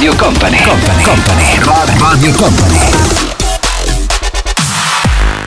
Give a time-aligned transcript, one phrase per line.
[0.00, 0.56] Radio Company.
[0.62, 1.02] Company.
[1.02, 1.58] Company.
[1.98, 2.78] Radio Company.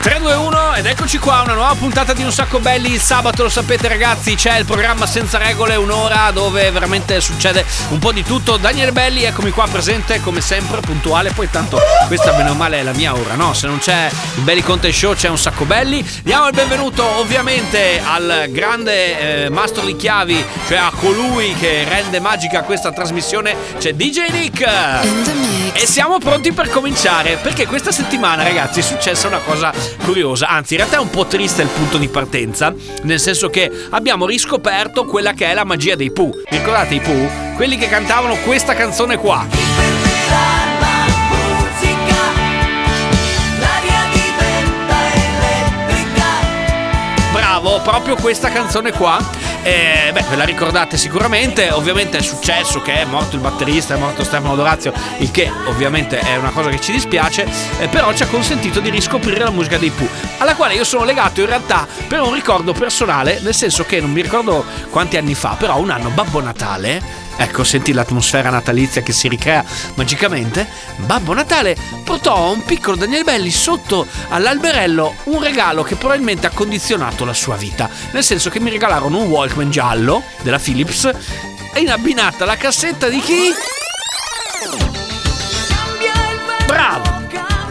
[0.00, 0.43] 3, 2, 1
[0.76, 2.92] ed eccoci qua, una nuova puntata di Un Sacco Belli.
[2.94, 8.00] Il sabato lo sapete ragazzi, c'è il programma Senza Regole, un'ora dove veramente succede un
[8.00, 8.56] po' di tutto.
[8.56, 11.30] Daniele Belli, eccomi qua presente come sempre, puntuale.
[11.30, 13.54] Poi tanto questa bene o male è la mia ora, no?
[13.54, 16.04] Se non c'è il Belli Conte Show c'è Un Sacco Belli.
[16.22, 22.18] Diamo il benvenuto ovviamente al grande eh, mastro di chiavi, cioè a colui che rende
[22.18, 24.64] magica questa trasmissione, c'è DJ Nick.
[25.76, 29.72] E siamo pronti per cominciare, perché questa settimana ragazzi è successa una cosa
[30.04, 33.70] curiosa, anzi in realtà è un po' triste il punto di partenza, nel senso che
[33.90, 36.42] abbiamo riscoperto quella che è la magia dei Pooh.
[36.48, 37.54] Ricordate i Pooh?
[37.54, 39.83] Quelli che cantavano questa canzone qua.
[48.04, 49.18] Proprio questa canzone qua.
[49.62, 51.70] Eh, beh, ve la ricordate sicuramente.
[51.70, 56.20] Ovviamente è successo che è morto il batterista, è morto Stefano Dorazio, il che ovviamente
[56.20, 57.46] è una cosa che ci dispiace,
[57.78, 61.04] eh, però ci ha consentito di riscoprire la musica dei Pooh, alla quale io sono
[61.04, 65.34] legato in realtà per un ricordo personale, nel senso che non mi ricordo quanti anni
[65.34, 70.66] fa, però un anno Babbo Natale Ecco, senti l'atmosfera natalizia che si ricrea magicamente.
[70.96, 76.50] Babbo Natale portò a un piccolo Daniele Belli sotto all'alberello un regalo che probabilmente ha
[76.50, 77.88] condizionato la sua vita.
[78.12, 81.10] Nel senso che mi regalarono un Walkman giallo della Philips
[81.72, 83.52] e in abbinata la cassetta di chi?
[86.66, 87.22] Bravo!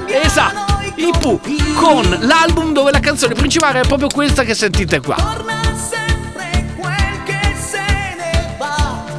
[0.08, 0.72] Esatto!
[0.96, 1.40] I Pooh
[1.76, 5.63] con l'album dove la canzone principale è proprio questa che sentite qua.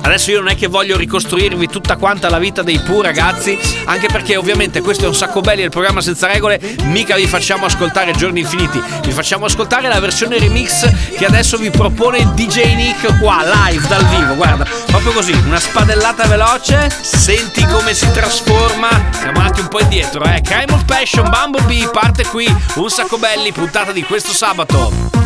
[0.04, 4.06] Adesso io non è che voglio ricostruirvi tutta quanta la vita dei Pooh ragazzi, anche
[4.06, 8.12] perché ovviamente questo è un sacco belli, il programma senza regole, mica vi facciamo ascoltare
[8.12, 13.42] giorni infiniti, vi facciamo ascoltare la versione remix che adesso vi propone DJ Nick qua,
[13.44, 19.60] live, dal vivo, guarda, proprio così, una spadellata veloce, senti come si trasforma, siamo andati
[19.60, 24.02] un po' indietro, eh, Crime of Passion, Bumblebee, parte qui, un sacco belli, puntata di
[24.02, 25.23] questo sabato.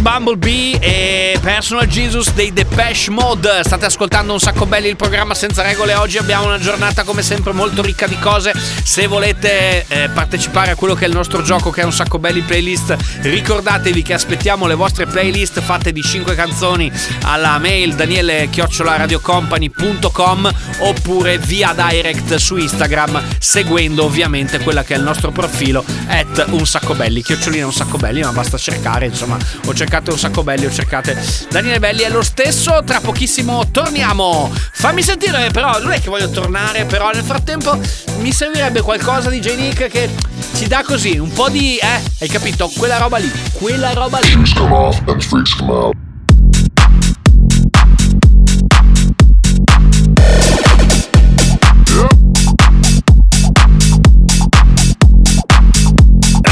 [0.00, 0.59] Bumblebee.
[0.59, 0.59] e
[1.40, 3.62] Personal Jesus dei Depeche Mode.
[3.64, 5.94] State ascoltando un sacco belli il programma senza regole.
[5.94, 8.52] Oggi abbiamo una giornata come sempre molto ricca di cose.
[8.82, 12.18] Se volete eh, partecipare a quello che è il nostro gioco, che è un sacco
[12.18, 16.92] belli playlist, ricordatevi che aspettiamo le vostre playlist fatte di 5 canzoni
[17.22, 25.30] alla mail daniele-radiocompany.com oppure via direct su Instagram seguendo ovviamente quella che è il nostro
[25.30, 30.10] profilo at un sacco belli, chiocciolina un sacco belli, ma basta cercare, insomma, o cercate
[30.10, 34.52] un sacco belli o cercate Daniele Belli è lo stesso, tra pochissimo torniamo.
[34.72, 37.78] Fammi sentire però, non è che voglio tornare, però nel frattempo
[38.18, 40.08] mi servirebbe qualcosa di J Nick che
[40.54, 42.70] ci dà così un po' di eh, hai capito?
[42.76, 44.28] Quella roba lì, quella roba lì.
[44.28, 45.94] Shoes come off and freaks come out.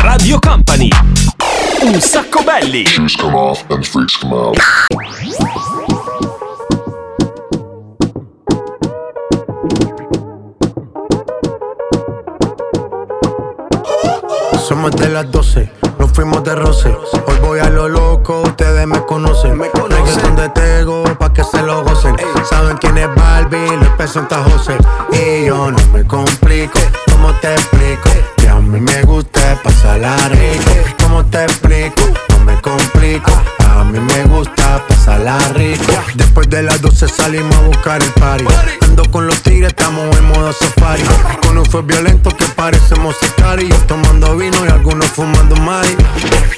[0.02, 0.88] Radio Company.
[1.80, 2.84] Un sacco belli.
[2.84, 4.56] Shoes come off and freaks come out.
[14.66, 16.96] Somos de las 12, nos fuimos de roce.
[17.26, 19.56] Hoy voy a lo loco, ustedes me conocen.
[19.56, 22.16] Me conocen de Tego, pa' que se lo gocen.
[22.50, 24.76] Saben quién es Barbie, les presenta José.
[25.12, 26.78] Y yo no me complico,
[27.10, 28.08] ¿cómo te explico?
[28.10, 28.37] A
[28.68, 30.70] mí me gusta pasarla rico.
[31.02, 32.02] ¿Cómo te explico?
[32.28, 33.32] No me complico.
[33.70, 35.84] A mí me gusta pasarla rico.
[36.14, 38.44] Después de las 12 salimos a buscar el party.
[38.82, 41.02] Ando con los tigres, estamos en modo safari.
[41.42, 43.86] Con un fue violento que parecemos sicarios.
[43.86, 45.96] Tomando vino y algunos fumando mari.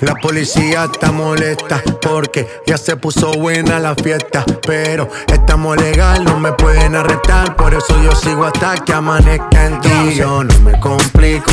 [0.01, 4.45] La policía está molesta porque ya se puso buena la fiesta.
[4.67, 7.55] Pero estamos legal, no me pueden arrestar.
[7.55, 10.15] Por eso yo sigo hasta que amanezca en ti.
[10.17, 11.53] Yo no me complico,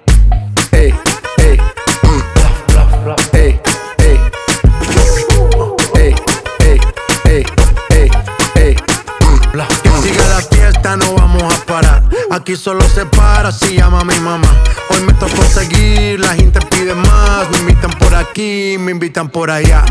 [10.97, 12.03] No vamos a parar.
[12.31, 14.47] Aquí solo se para si llama mi mamá.
[14.89, 17.49] Hoy me tocó seguir, la gente pide más.
[17.51, 19.83] Me invitan por aquí, me invitan por allá.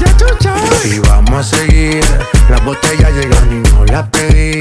[0.84, 2.04] Y vamos a seguir.
[2.48, 4.60] Las botellas llegan y no las pedí.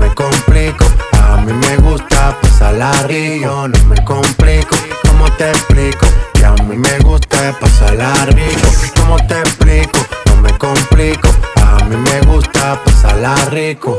[0.00, 0.84] Me complico.
[1.12, 3.68] A mí me gusta pasarla rico.
[3.68, 4.74] No me complico,
[5.06, 6.06] ¿cómo te explico?
[6.32, 8.68] Que a mí me gusta pasarla rico.
[8.96, 9.98] ¿Cómo te explico?
[10.26, 11.28] No me complico.
[11.56, 13.96] A mí me gusta pasarla rico.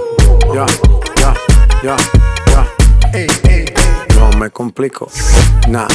[0.53, 0.65] Ya,
[1.17, 1.33] ya,
[1.83, 1.95] ya,
[2.51, 2.65] ya.
[4.15, 5.07] No me complico.
[5.67, 5.87] Nah,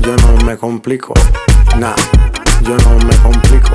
[0.00, 1.14] yo no me complico.
[1.78, 1.96] Nah,
[2.62, 3.74] yo no me complico.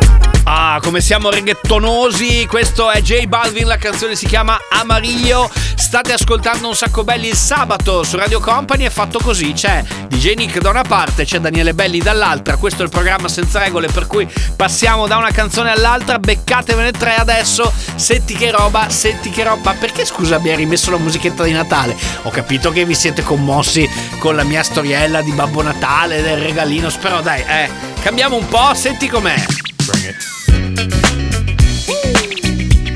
[0.56, 2.46] Ah, come siamo reggaetonosi.
[2.46, 5.50] Questo è J Balvin, la canzone si chiama Amarillo.
[5.74, 8.86] State ascoltando un sacco belli il sabato su Radio Company.
[8.86, 12.58] È fatto così: c'è DJ Nick da una parte, c'è Daniele Belli dall'altra.
[12.58, 16.20] Questo è il programma senza regole, per cui passiamo da una canzone all'altra.
[16.20, 17.74] Beccatevene tre adesso.
[17.96, 19.74] Senti che roba, senti che roba.
[19.74, 21.98] Perché scusa, mi hai rimesso la musichetta di Natale?
[22.22, 26.92] Ho capito che vi siete commossi con la mia storiella di Babbo Natale, del regalino.
[26.92, 27.70] Spero dai, eh,
[28.04, 29.44] cambiamo un po', senti com'è.
[29.88, 30.04] What?
[30.04, 30.33] What?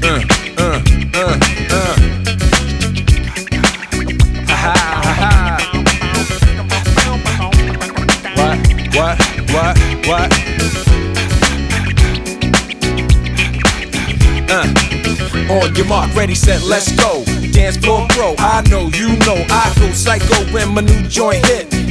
[0.03, 1.57] Uh.
[16.17, 17.23] Ready, set, let's go.
[17.51, 21.86] Dance floor pro, I know, you know, I go psycho when my new joint hit.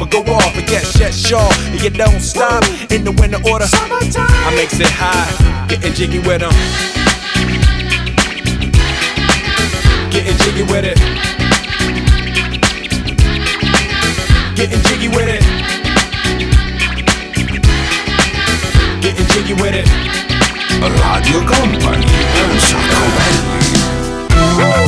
[0.00, 1.52] or go off, and get shit sure.
[1.72, 3.66] And you don't stop in the winter order.
[3.70, 6.52] I makes it high, getting jiggy with them.
[10.10, 10.98] Getting jiggy with it.
[14.56, 15.42] Getting jiggy with it.
[19.02, 19.86] Getting jiggy with it.
[20.80, 22.06] Radio Company,
[22.42, 24.87] un sacco belli.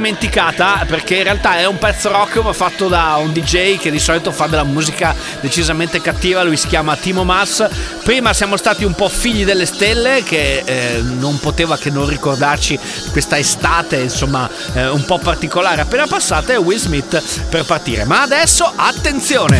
[0.00, 3.98] Dimenticata perché in realtà è un pezzo rock ma fatto da un DJ che di
[3.98, 7.68] solito fa della musica decisamente cattiva, lui si chiama Timo Mas.
[8.02, 12.78] Prima siamo stati un po' figli delle stelle che eh, non poteva che non ricordarci
[13.12, 18.04] questa estate insomma eh, un po' particolare appena passata e Will Smith per partire.
[18.04, 19.58] Ma adesso attenzione!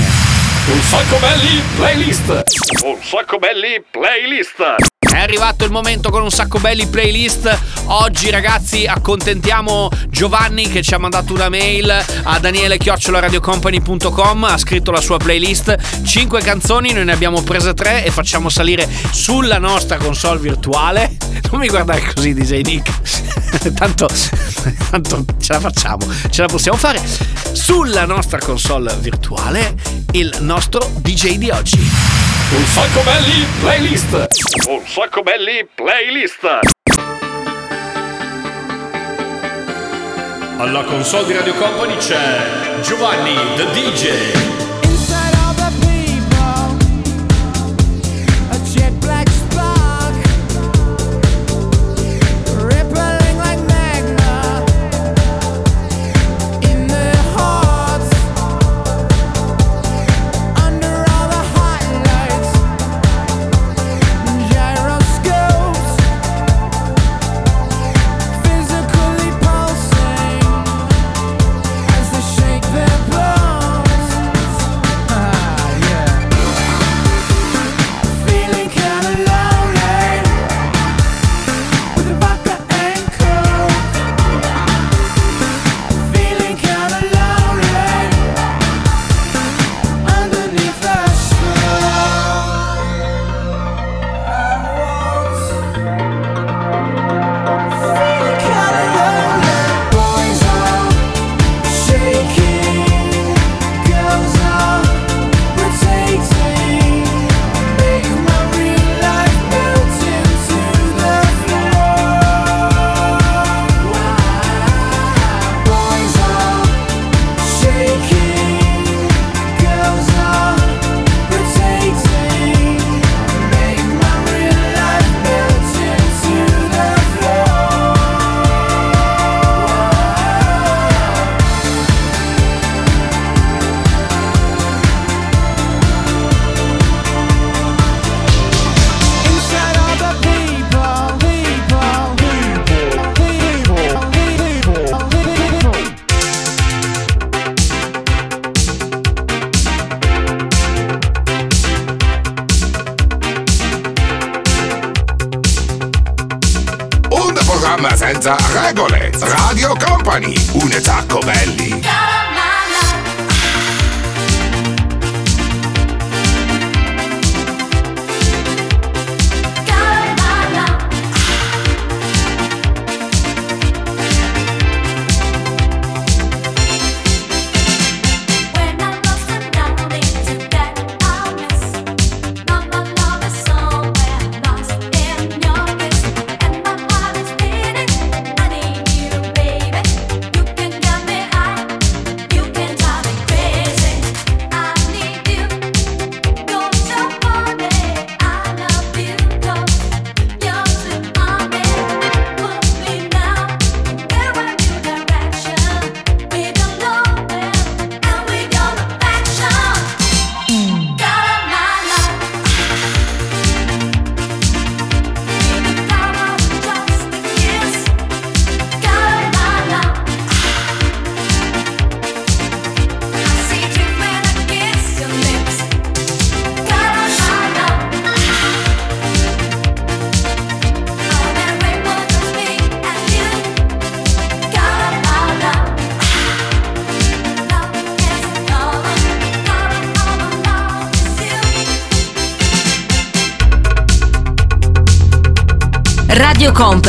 [0.66, 2.42] Un sacco belli playlist.
[2.84, 4.76] Un sacco belli playlist.
[4.98, 7.58] È arrivato il momento con un sacco belli playlist.
[7.92, 11.90] Oggi ragazzi accontentiamo Giovanni che ci ha mandato una mail
[12.22, 12.78] a daniele
[14.46, 18.88] ha scritto la sua playlist 5 canzoni, noi ne abbiamo prese 3 e facciamo salire
[19.10, 21.16] sulla nostra console virtuale.
[21.50, 23.72] Non mi guardare così DJ Nick.
[23.74, 24.08] tanto,
[24.88, 27.02] tanto ce la facciamo, ce la possiamo fare.
[27.50, 29.74] Sulla nostra console virtuale
[30.12, 31.76] il nostro DJ di oggi.
[31.76, 34.12] Un sacco belli playlist.
[34.68, 36.78] Un sacco belli playlist.
[40.60, 44.69] Alla console di Radio Company c'è Giovanni the DJ.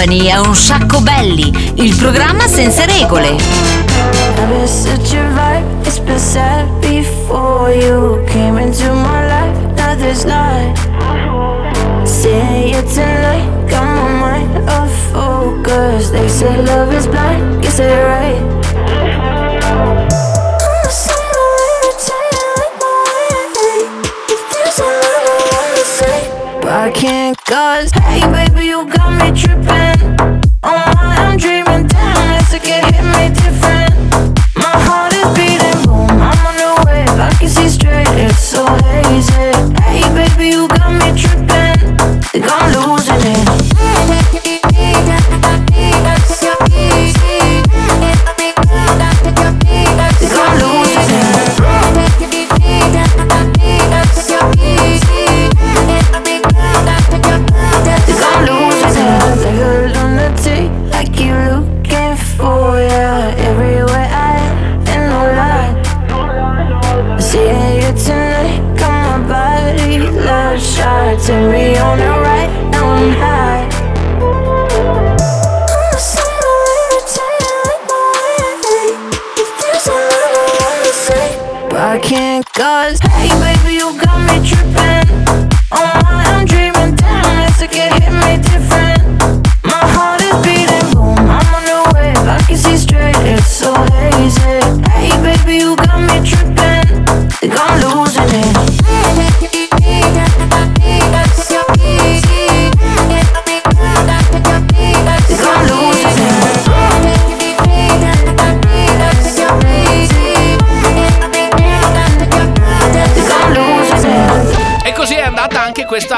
[0.01, 3.35] Company è un sacco belli, il programma senza regole.
[3.35, 4.45] A
[5.27, 5.99] vibe, it's
[9.99, 10.25] there's
[13.21, 13.69] light.
[13.69, 16.09] Got my mind off focus.
[16.09, 18.60] They say love is blind, say it right.
[26.81, 30.41] I can't cause Hey baby you got me tripping.
[30.63, 31.70] Oh I'm dreaming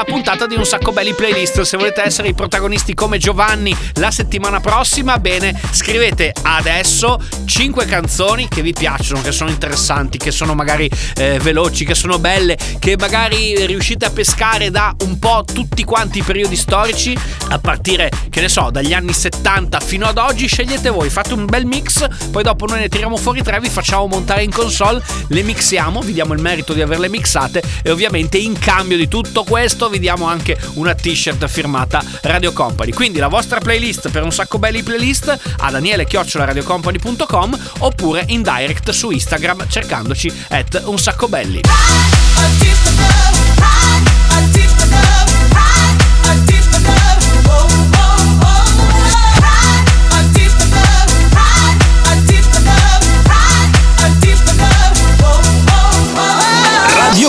[0.04, 1.62] questa puntata di Un Sacco Belli Playlist.
[1.62, 8.48] Se volete essere i protagonisti come Giovanni la settimana prossima, bene, scrivete adesso 5 canzoni
[8.48, 12.96] che vi piacciono, che sono interessanti, che sono magari eh, veloci, che sono belle, che
[12.98, 17.16] magari riuscite a pescare da un po' tutti quanti i periodi storici,
[17.48, 20.46] a partire, che ne so, dagli anni 70 fino ad oggi.
[20.46, 24.06] Scegliete voi, fate un bel mix, poi dopo noi ne tiriamo fuori tre, vi facciamo
[24.06, 28.58] montare in console, le mixiamo, vi diamo il merito di averle mixate e ovviamente in
[28.58, 32.92] cambio di tutto questo vi diamo anche una t-shirt firmata Radio Company.
[32.92, 39.10] Quindi la vostra playlist per un sacco belli playlist a daniele-radiocompany.com oppure in direct su
[39.10, 41.60] Instagram cercandoci at un sacco belli.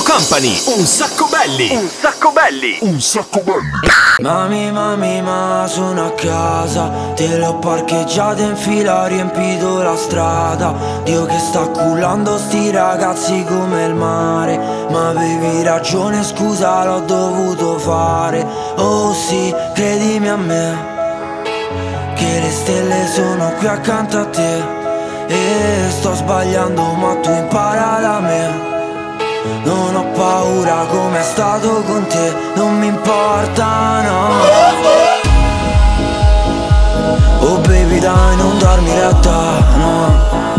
[0.06, 1.76] Company, un sacco belli.
[1.76, 2.78] Un sacco belli.
[2.82, 3.72] Un sacco belli.
[4.20, 6.92] Mami, mami, ma sono a casa.
[7.16, 10.76] Te l'ho parcheggiata in fila, riempito la strada.
[11.04, 14.58] Dio che sta cullando sti ragazzi come il mare.
[14.92, 18.46] Ma avevi ragione, scusa, l'ho dovuto fare.
[18.76, 24.64] Oh sì, credimi a me Che le stelle sono qui accanto a te.
[25.28, 28.75] E sto sbagliando, ma tu impara da me
[29.64, 34.30] non ho paura come è stato con te, non mi importa, no.
[37.40, 40.54] Oh baby dai non darmi retta, no.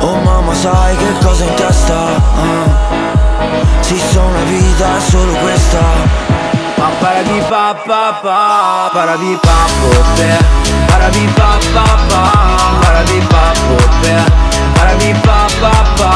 [0.00, 3.04] Oh mamma sai che cosa in testa, ah.
[3.80, 6.24] Sì so una vita è solo questa.
[6.76, 10.36] Ma paradi pa pa pa, paradi pa po pe.
[10.86, 12.30] Paradi pa pa pa,
[12.80, 14.14] paradi pa po pe.
[14.74, 16.10] Paradi pa pa pa,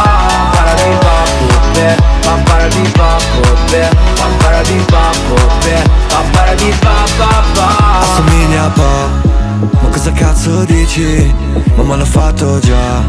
[0.53, 1.50] paradi pa
[1.81, 5.77] po pe Pa paradi pa po pe, pa paradi pa po pe
[6.09, 7.69] Pa paradi pa pa pa.
[8.01, 9.29] Assomiglia a po'
[9.83, 11.35] Ma cosa cazzo dici?
[11.77, 13.07] Mamma l'ho fatto già.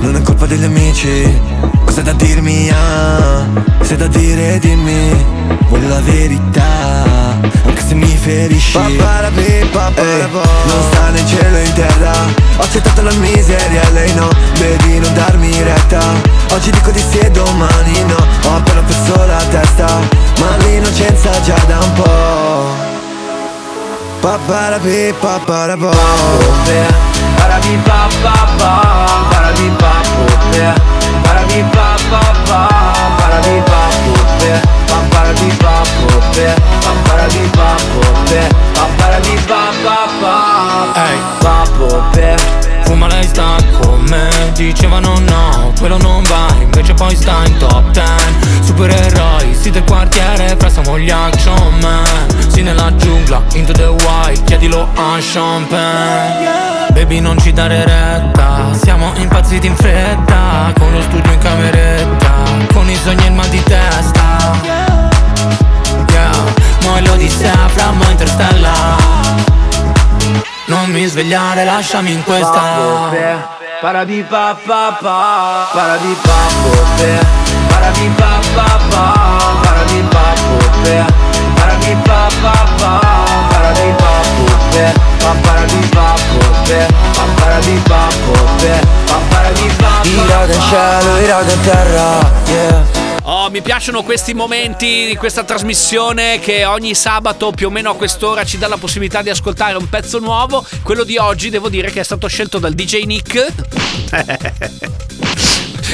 [0.00, 1.40] Non è colpa degli amici.
[1.84, 2.68] Cos'è da dirmi?
[2.70, 3.46] Ah,
[3.80, 5.24] se da dire dimmi?
[5.68, 7.29] Voglio la verità
[7.66, 8.72] Anche se mi ferisci.
[8.72, 12.12] Paparapi, Ehi, Non sta né in cielo né in terra.
[12.56, 14.28] Ho accettato la miseria lei no.
[14.58, 16.00] Baby non darmi retta.
[16.52, 18.30] Oggi dico di sì e domani no.
[18.48, 19.86] Ho appena perso la testa
[20.40, 22.88] Ma l'innocenza già da un po'
[24.20, 25.90] Paparapi, paparapo
[27.36, 28.08] Parabi pa
[51.00, 56.88] gli action man Sì nella giungla, into the wild Chiedilo a champagne.
[56.92, 58.72] Baby non ci dare retta.
[58.72, 62.32] Siamo impazziti in fretta Con lo studio in cameretta
[62.72, 64.58] Con i sogni e il mal di testa.
[66.10, 66.30] Yeah,
[66.82, 68.98] mo è l'odissea fra mo interstellar.
[70.66, 73.08] Non mi svegliare, lasciami in questa.
[73.80, 75.72] Parabi pa pa pa, pa.
[75.72, 77.18] Po pe Parabi pa pa pa,
[77.68, 79.59] parabi pa pa pa
[80.08, 80.30] Pa
[90.52, 93.00] in cielo, in terra, yeah.
[93.22, 97.94] Oh, mi piacciono questi momenti di questa trasmissione che ogni sabato più o meno a
[97.94, 100.64] quest'ora ci dà la possibilità di ascoltare un pezzo nuovo.
[100.82, 104.98] Quello di oggi devo dire che è stato scelto dal DJ Nick.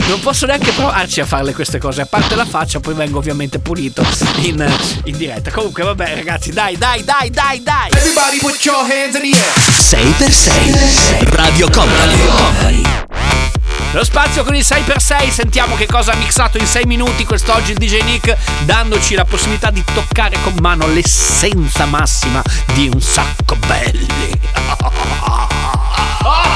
[0.06, 2.02] non posso neanche provarci a farle queste cose.
[2.02, 4.04] A parte la faccia, poi vengo ovviamente pulito
[4.38, 4.64] in,
[5.04, 5.50] in diretta.
[5.50, 7.90] Comunque, vabbè, ragazzi, dai, dai, dai, dai, dai.
[7.90, 9.52] Everybody put your hands in the air.
[9.76, 12.82] 6x6 Radio Company.
[13.92, 17.78] Lo spazio con il 6x6, sentiamo che cosa ha mixato in 6 minuti quest'oggi il
[17.78, 22.42] DJ Nick, dandoci la possibilità di toccare con mano l'essenza massima
[22.74, 24.38] di un sacco belli.
[26.28, 26.55] Oh!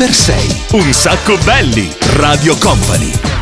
[0.00, 0.76] 6x6.
[0.76, 3.39] Un sacco belli, Radio Company.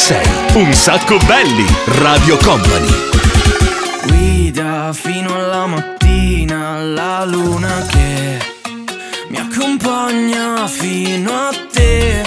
[0.00, 2.88] sei un sacco belli, Radio Company.
[4.06, 8.38] Guida fino alla mattina la luna che
[9.28, 12.22] mi accompagna fino a te.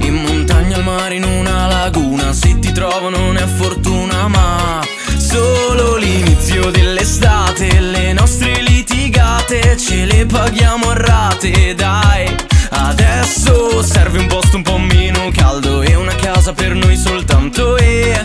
[0.00, 4.84] In montagna, al mare, in una laguna, se ti trovo non è fortuna ma
[5.16, 7.78] solo l'inizio dell'estate.
[7.78, 12.50] Le nostre litigate ce le paghiamo a rate, dai
[12.84, 17.76] Adesso serve un posto un po' meno caldo e una casa per noi soltanto.
[17.76, 18.22] E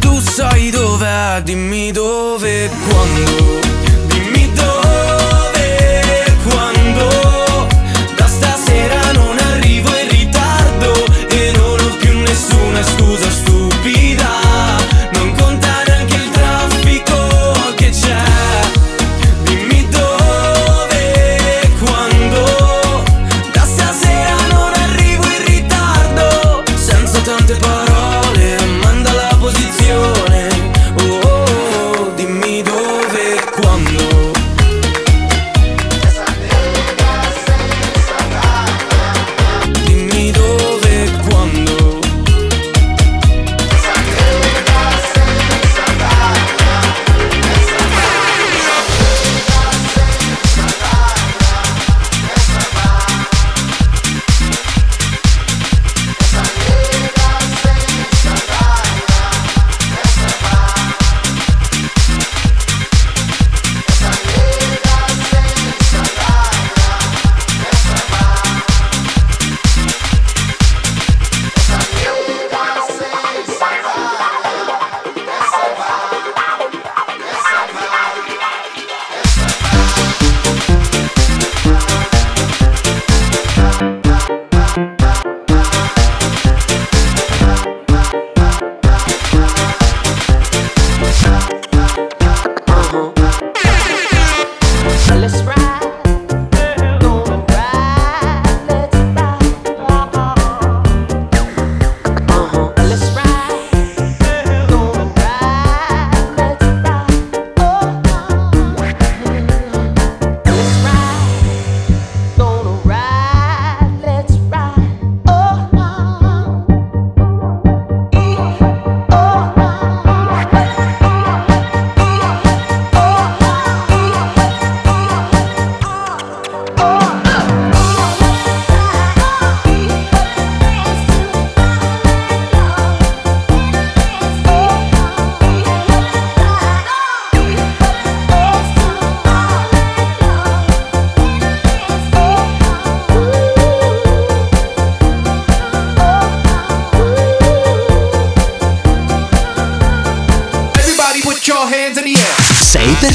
[0.00, 3.89] tu sai dov'è, dimmi dove, quando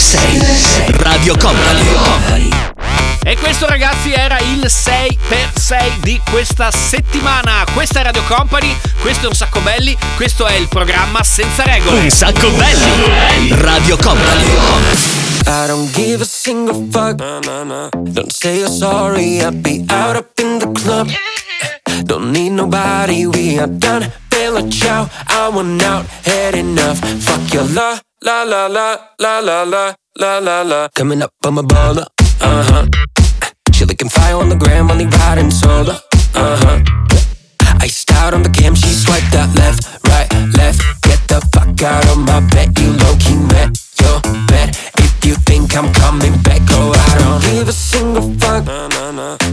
[0.05, 2.49] 6x6 Radio Company.
[3.23, 7.63] E questo ragazzi era il 6x6 di questa settimana.
[7.73, 12.01] Questa è Radio Company, questo è un sacco belli, questo è il programma senza regole.
[12.01, 13.49] Un sacco belli.
[13.61, 14.45] Radio Company.
[15.47, 17.15] I don't give a single fuck.
[17.15, 19.39] Don't say you're sorry.
[19.41, 21.09] I'll be out up in the club.
[22.03, 23.25] Don't need nobody.
[23.25, 24.11] We are done.
[24.29, 25.09] Bella ciao.
[25.29, 26.05] I want out.
[26.23, 26.99] Had enough.
[26.99, 30.87] Fuck your la la la la la la la la la la.
[30.95, 32.05] Coming up on my baller.
[32.41, 32.85] Uh huh.
[33.73, 34.89] She looking fire on the gram.
[34.89, 35.95] Only riding solo.
[36.33, 36.79] Uh huh.
[37.81, 40.81] Iced out on the cam, she swiped that left, right, left.
[41.03, 44.69] Get the fuck out of my bed, you low key met your bed.
[44.97, 48.65] If you think I'm coming back, go I don't give a single fuck.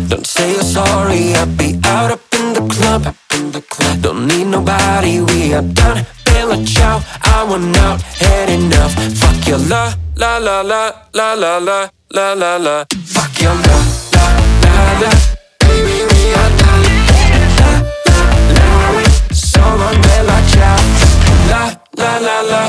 [0.08, 4.00] Don't say you're sorry, I'll be out up in the club.
[4.00, 6.06] Don't need nobody, we are done
[6.50, 7.00] a chow.
[7.22, 8.94] I want out, had enough.
[9.18, 12.84] Fuck your la, la la la, la la la, la la la.
[13.06, 13.76] Fuck your la,
[14.14, 14.24] la
[14.64, 15.10] la la.
[15.60, 16.84] Baby, we are done.
[18.08, 18.22] La
[18.56, 18.96] la la.
[18.96, 19.62] we so
[20.02, 20.80] me la chow.
[21.50, 21.62] La
[22.00, 22.62] la la la.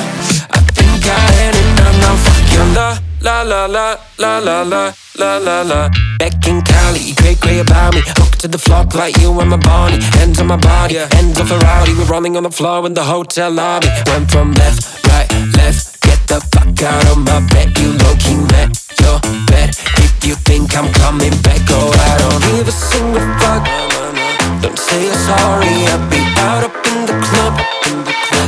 [0.51, 1.97] I think I had enough.
[2.01, 2.87] Now fuck your la,
[3.21, 6.02] la la la, la la la, la la la.
[6.23, 7.99] Back in Cali, great great about me.
[8.15, 11.47] Hooked to the floor like you and my body Hands on my body, hands on
[11.47, 11.91] Ferrari.
[11.99, 13.89] We're rolling on the floor in the hotel lobby.
[14.07, 15.27] Went from left, right,
[15.59, 15.99] left.
[15.99, 18.71] Get the fuck out of my bed You low-key met
[19.03, 19.19] your
[19.51, 19.75] bed.
[19.99, 23.67] If you think I'm coming back Oh, I don't give a single fuck.
[24.63, 27.53] Don't say you're sorry, I'll be out up in the club.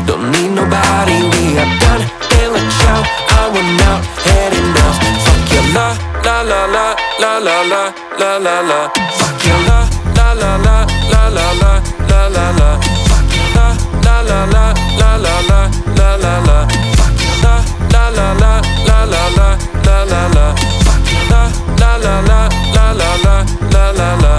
[0.08, 2.08] Don't need nobody, we are done.
[2.32, 3.04] Bella ciao,
[3.36, 5.25] I went out, had enough.
[5.74, 5.88] La,
[6.24, 7.82] la la la, la la la,
[8.20, 8.80] la la la.
[9.18, 9.78] Fuck your la,
[10.16, 10.76] la la la,
[11.12, 11.72] la la la,
[12.10, 12.70] la la la.
[13.08, 13.68] Fuck your la,
[14.06, 14.64] la la la,
[15.00, 15.60] la la la,
[15.98, 16.58] la la la.
[16.98, 17.56] Fuck your la,
[17.94, 18.52] la la la,
[18.88, 19.48] la la la,
[19.86, 20.46] la la la.
[20.86, 21.42] Fuck your la,
[21.80, 22.40] la la la,
[22.76, 23.36] la la la,
[23.72, 24.34] la la la.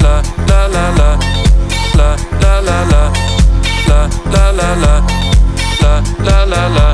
[0.00, 1.20] La la la la
[1.96, 2.08] La
[2.40, 3.00] la la la
[3.86, 3.98] La
[4.30, 4.92] la la la
[5.80, 5.92] La
[6.22, 6.86] la la la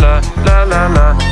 [0.00, 1.31] La la la la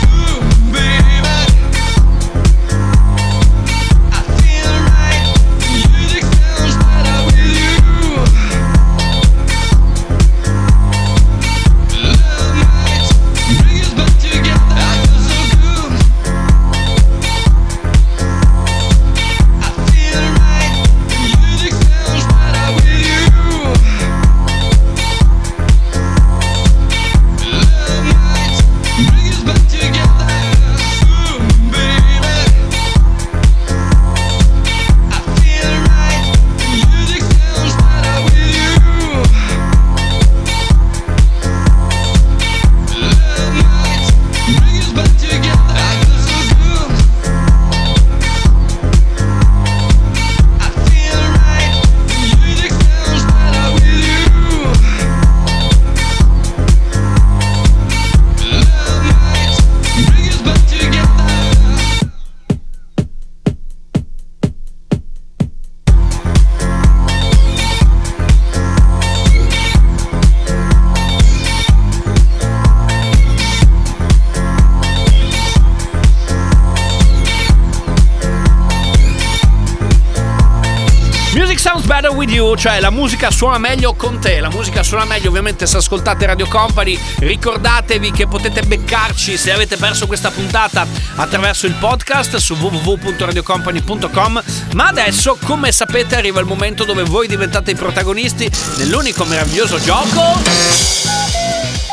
[82.55, 86.47] Cioè la musica suona meglio con te, la musica suona meglio ovviamente se ascoltate Radio
[86.47, 94.43] Company, ricordatevi che potete beccarci se avete perso questa puntata attraverso il podcast su www.radiocompany.com,
[94.73, 101.41] ma adesso come sapete arriva il momento dove voi diventate i protagonisti nell'unico meraviglioso gioco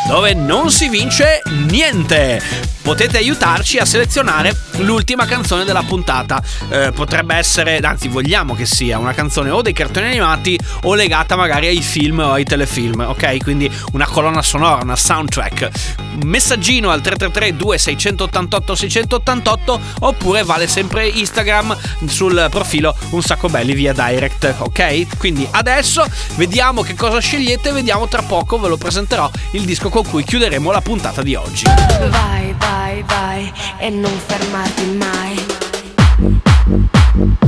[0.09, 2.78] dove non si vince niente.
[2.89, 6.43] Potete aiutarci a selezionare l'ultima canzone della puntata.
[6.71, 11.37] Eh, potrebbe essere, anzi vogliamo che sia una canzone o dei cartoni animati o legata
[11.37, 13.43] magari ai film o ai telefilm, ok?
[13.43, 15.97] Quindi una colonna sonora, una soundtrack.
[16.25, 21.77] Messaggino al 333 2688 688 oppure vale sempre Instagram
[22.07, 25.19] sul profilo Un Sacco Belli via direct, ok?
[25.19, 30.07] Quindi adesso vediamo che cosa scegliete, vediamo tra poco ve lo presenterò il disco con
[30.07, 31.65] cui chiuderemo la puntata di oggi.
[31.65, 35.35] Vai, vai, vai e non fermarti mai.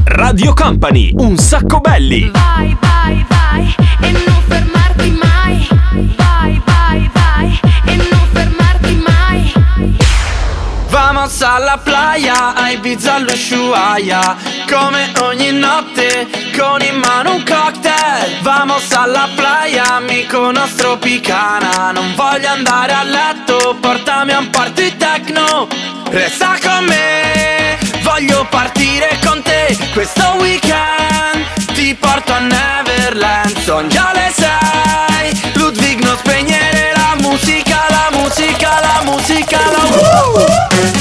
[0.05, 2.29] Radio Company, un sacco belli.
[2.31, 5.69] Vai, vai, vai e non fermarti mai.
[6.17, 8.30] Vai, vai, vai e non fermarti mai.
[10.91, 14.37] Vamos alla playa, a Ibiza all'Ushuaia
[14.69, 18.41] Come ogni notte, con in mano un cocktail.
[18.43, 21.93] Vamos alla playa, amico nostro picana.
[21.93, 25.69] Non voglio andare a letto, portami a un party techno.
[26.11, 29.77] Resta con me, voglio partire con te.
[29.93, 33.59] Questo weekend ti porto a Neverland.
[33.61, 40.00] Son già le sei, Ludwig non spegnere la musica, la musica, la musica, la uh!
[40.23, 41.00] Woo!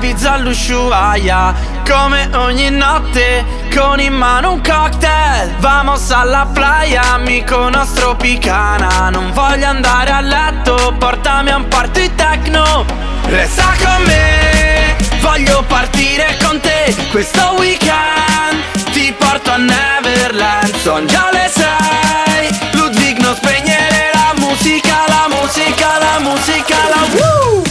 [0.00, 1.52] Ibiza all'Ushuaia
[1.84, 3.44] Come ogni notte,
[3.74, 5.56] con in mano un cocktail.
[5.58, 9.10] Vamos alla playa, amico nostro picana.
[9.10, 12.84] Non voglio andare a letto, portami a un party techno.
[13.24, 16.94] Resta con me, voglio partire con te.
[17.10, 20.76] Questo weekend ti porto a Neverland.
[20.76, 27.67] Son già le sei, Ludwig non spegnere la musica, la musica, la musica, la uh!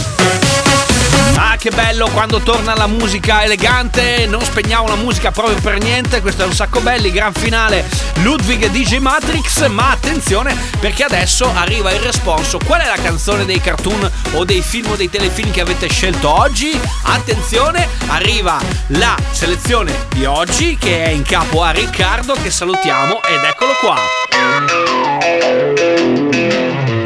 [1.58, 4.26] Che bello quando torna la musica elegante.
[4.28, 6.20] Non spegniamo la musica proprio per niente.
[6.20, 7.10] Questo è un sacco belli.
[7.10, 7.84] Gran finale
[8.22, 9.66] Ludwig e DJ Matrix.
[9.66, 12.60] Ma attenzione perché adesso arriva il responso.
[12.64, 16.30] Qual è la canzone dei cartoon o dei film o dei telefilm che avete scelto
[16.32, 16.78] oggi?
[17.02, 23.42] Attenzione, arriva la selezione di oggi che è in capo a Riccardo che salutiamo ed
[23.42, 23.96] eccolo qua.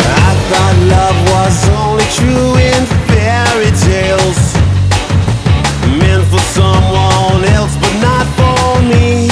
[0.05, 2.92] I thought love was only true in
[6.01, 9.29] Meant for someone else, but not for me.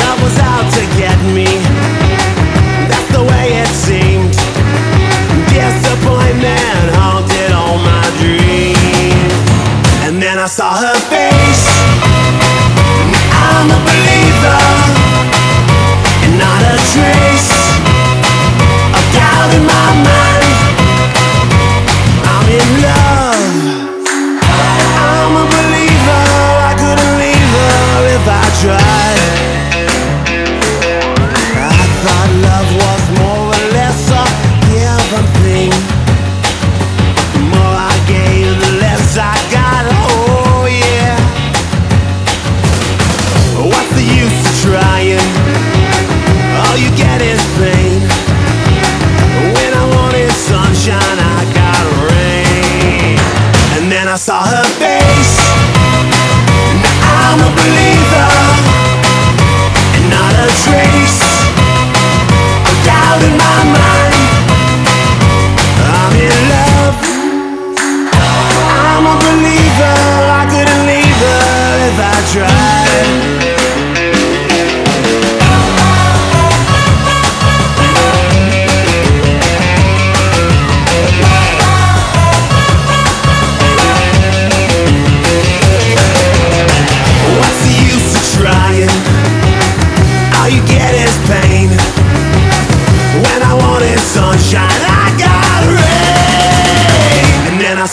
[0.00, 1.50] Love was out to get me.
[2.88, 4.32] That's the way it seemed.
[5.52, 9.34] Disappointment haunted all my dreams.
[10.06, 10.96] And then I saw her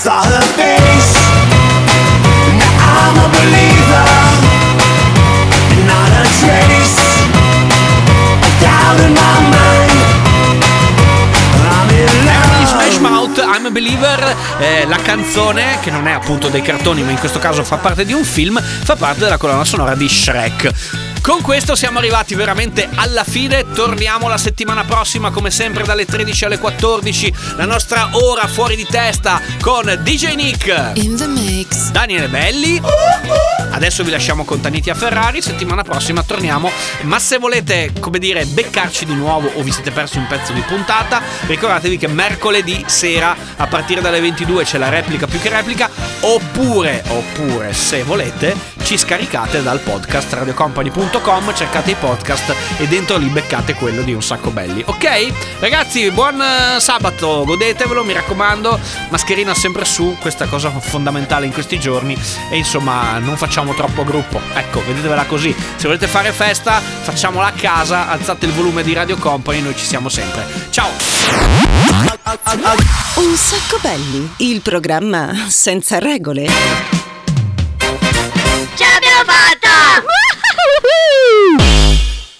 [0.01, 1.13] saw her face.
[2.57, 4.07] Now I'm a believer.
[5.73, 6.97] And not a trace
[8.41, 9.71] of doubt in my mind.
[13.43, 17.39] I'm a Believer, eh, la canzone che non è appunto dei cartoni ma in questo
[17.39, 21.10] caso fa parte di un film, fa parte della colonna sonora di Shrek.
[21.21, 23.63] Con questo siamo arrivati veramente alla fine.
[23.71, 27.31] Torniamo la settimana prossima, come sempre, dalle 13 alle 14.
[27.57, 30.93] La nostra ora fuori di testa con DJ Nick.
[30.95, 31.91] In the mix.
[31.91, 32.81] Daniele Belli.
[33.69, 35.43] Adesso vi lasciamo con Tanitia Ferrari.
[35.43, 36.71] Settimana prossima torniamo.
[37.01, 40.61] Ma se volete, come dire, beccarci di nuovo o vi siete persi un pezzo di
[40.61, 45.87] puntata, ricordatevi che mercoledì sera a partire dalle 22 c'è la replica più che replica.
[46.21, 53.17] Oppure, oppure, se volete, ci scaricate dal podcast radiocompany.com, www.unsaccobelli.com, cercate i podcast e dentro
[53.17, 54.81] lì beccate quello di Un Sacco Belli.
[54.85, 55.59] Ok?
[55.59, 61.79] Ragazzi, buon eh, sabato, godetevelo, mi raccomando, mascherina sempre su, questa cosa fondamentale in questi
[61.79, 62.17] giorni
[62.49, 64.39] e insomma non facciamo troppo gruppo.
[64.53, 65.53] Ecco, vedetevela così.
[65.75, 69.85] Se volete fare festa, facciamola a casa, alzate il volume di Radio Company, noi ci
[69.85, 70.45] siamo sempre.
[70.69, 70.89] Ciao!
[73.15, 76.47] Un sacco belli, il programma senza regole.
[78.73, 80.30] Ce l'abbiamo fatta!